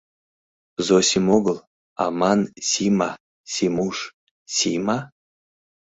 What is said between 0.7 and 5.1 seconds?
Зосим огыл, а ман— Сима, Симуш— Сима?!